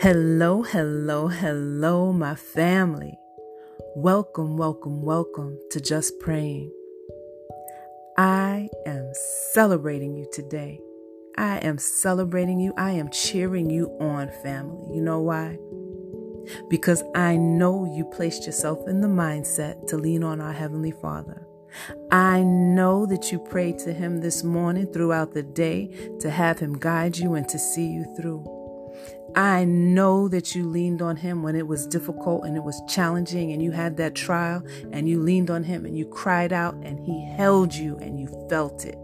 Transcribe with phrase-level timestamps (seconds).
[0.00, 3.18] Hello, hello, hello, my family.
[3.96, 6.70] Welcome, welcome, welcome to Just Praying.
[8.16, 9.10] I am
[9.52, 10.78] celebrating you today.
[11.36, 12.74] I am celebrating you.
[12.78, 14.94] I am cheering you on, family.
[14.94, 15.58] You know why?
[16.70, 21.44] Because I know you placed yourself in the mindset to lean on our Heavenly Father.
[22.12, 26.78] I know that you prayed to Him this morning throughout the day to have Him
[26.78, 28.57] guide you and to see you through.
[29.38, 33.52] I know that you leaned on Him when it was difficult and it was challenging
[33.52, 36.98] and you had that trial and you leaned on Him and you cried out and
[36.98, 38.98] He held you and you felt it.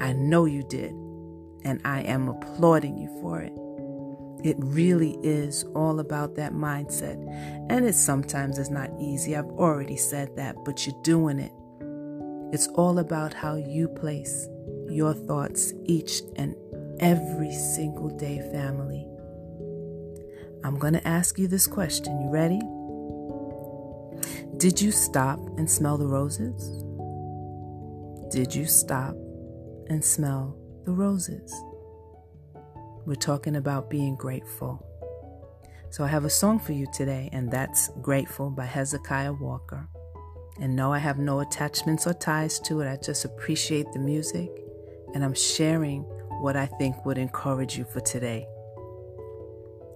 [0.00, 0.90] I know you did.
[1.62, 3.52] And I am applauding you for it.
[4.44, 7.14] It really is all about that mindset.
[7.70, 9.36] And it sometimes is not easy.
[9.36, 11.52] I've already said that, but you're doing it.
[12.52, 14.48] It's all about how you place
[14.88, 16.56] your thoughts each and
[16.98, 19.06] every single day, family.
[20.64, 22.20] I'm going to ask you this question.
[22.20, 22.60] You ready?
[24.56, 26.84] Did you stop and smell the roses?
[28.32, 29.14] Did you stop
[29.88, 31.52] and smell the roses?
[33.06, 34.86] We're talking about being grateful.
[35.90, 39.88] So I have a song for you today, and that's Grateful by Hezekiah Walker.
[40.60, 42.88] And no, I have no attachments or ties to it.
[42.88, 44.50] I just appreciate the music
[45.14, 46.02] and I'm sharing
[46.40, 48.46] what I think would encourage you for today.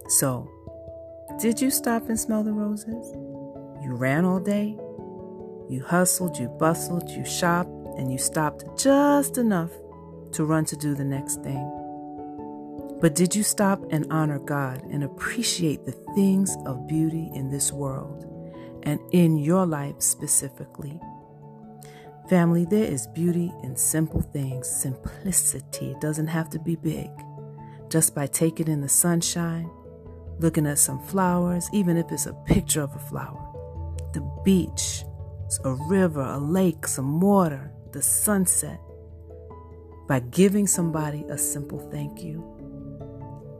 [0.09, 0.51] So,
[1.39, 3.13] did you stop and smell the roses?
[3.83, 4.77] You ran all day?
[5.69, 9.71] You hustled, you bustled, you shopped, and you stopped just enough
[10.33, 11.71] to run to do the next thing.
[13.01, 17.73] But did you stop and honor God and appreciate the things of beauty in this
[17.73, 18.31] world?
[18.85, 21.01] and in your life specifically.
[22.29, 25.95] Family, there is beauty in simple things, simplicity.
[26.01, 27.11] Doesn't have to be big.
[27.91, 29.71] Just by taking in the sunshine,
[30.39, 33.41] looking at some flowers, even if it's a picture of a flower,
[34.13, 35.05] the beach,
[35.65, 38.81] a river, a lake, some water, the sunset,
[40.09, 42.43] by giving somebody a simple thank you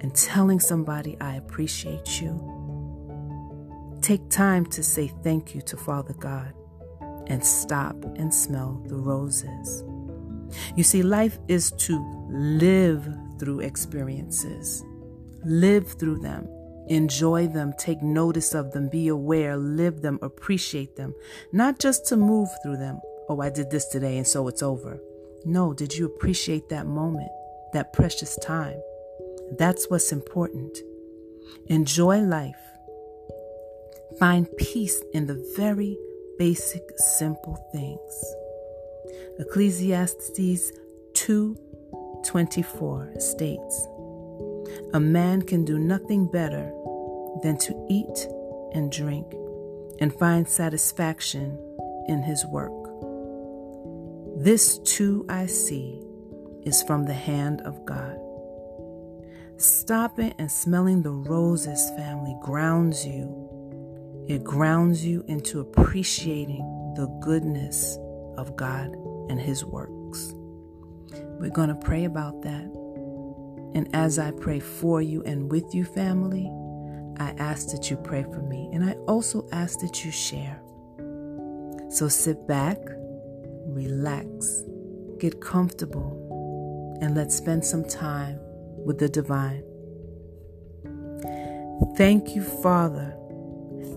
[0.01, 2.55] and telling somebody, I appreciate you
[4.05, 6.53] Take time to say thank you to Father God
[7.27, 9.83] and stop and smell the roses.
[10.77, 14.85] You see, life is to live through experiences,
[15.43, 16.47] live through them,
[16.89, 21.15] enjoy them, take notice of them, be aware, live them, appreciate them,
[21.53, 23.01] not just to move through them.
[23.29, 25.01] Oh, I did this today and so it's over.
[25.45, 27.31] No, did you appreciate that moment,
[27.73, 28.81] that precious time?
[29.59, 30.79] That's what's important.
[31.69, 32.57] Enjoy life
[34.19, 35.99] Find peace in the very
[36.39, 38.35] basic, simple things.
[39.41, 40.71] Ecclesiastes
[41.15, 43.89] 2:24 states,
[44.93, 46.73] "A man can do nothing better
[47.43, 48.29] than to eat
[48.73, 49.27] and drink
[50.01, 51.59] and find satisfaction
[52.07, 52.73] in his work."
[54.37, 56.03] This too I see
[56.63, 58.19] is from the hand of God.
[59.57, 63.45] Stopping and smelling the roses, family, grounds you
[64.27, 67.99] it grounds you into appreciating the goodness
[68.39, 68.97] of God
[69.29, 70.33] and His works.
[71.39, 72.84] We're going to pray about that.
[73.75, 76.51] And as I pray for you and with you, family,
[77.19, 78.71] I ask that you pray for me.
[78.73, 80.61] And I also ask that you share.
[81.91, 82.79] So sit back,
[83.67, 84.63] relax,
[85.19, 88.39] get comfortable, and let's spend some time
[88.85, 89.63] with the divine.
[91.97, 93.17] Thank you, Father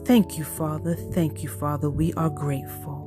[0.08, 0.96] Thank you, Father.
[0.96, 1.90] Thank you, Father.
[1.90, 3.04] We are grateful.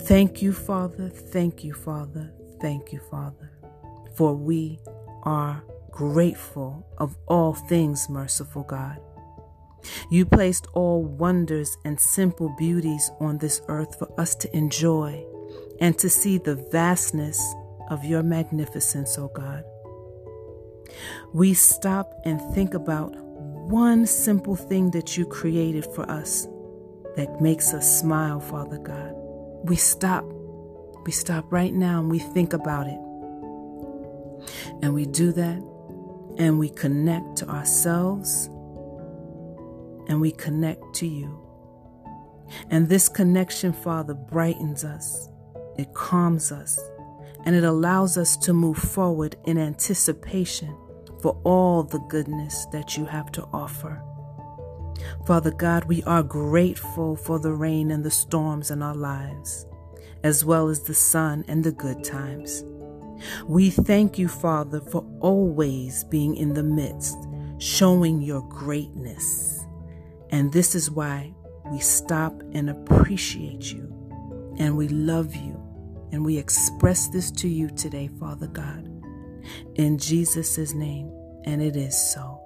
[0.00, 1.08] Thank you, Father.
[1.08, 2.32] Thank you, Father.
[2.60, 3.52] Thank you, Father.
[4.16, 4.80] For we
[5.24, 9.00] are grateful of all things, merciful God.
[10.10, 15.24] You placed all wonders and simple beauties on this earth for us to enjoy
[15.80, 17.40] and to see the vastness
[17.90, 19.64] of your magnificence, O oh God.
[21.32, 26.46] We stop and think about one simple thing that you created for us
[27.16, 29.12] that makes us smile, Father God.
[29.64, 30.24] We stop.
[31.04, 32.98] We stop right now and we think about it.
[34.82, 35.62] And we do that
[36.36, 38.46] and we connect to ourselves
[40.08, 41.40] and we connect to you.
[42.70, 45.28] And this connection, Father, brightens us,
[45.76, 46.78] it calms us,
[47.44, 50.76] and it allows us to move forward in anticipation
[51.20, 54.02] for all the goodness that you have to offer.
[55.26, 59.66] Father God, we are grateful for the rain and the storms in our lives,
[60.22, 62.62] as well as the sun and the good times.
[63.46, 67.16] We thank you, Father, for always being in the midst,
[67.58, 69.64] showing your greatness.
[70.30, 71.34] And this is why
[71.70, 73.90] we stop and appreciate you
[74.58, 75.60] and we love you
[76.12, 78.88] and we express this to you today, Father God.
[79.74, 81.10] In Jesus' name,
[81.44, 82.40] and it is so,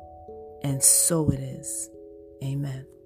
[0.62, 1.90] and so it is.
[2.42, 2.97] Amen.